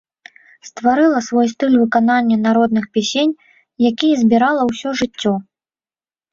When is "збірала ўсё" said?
4.25-4.89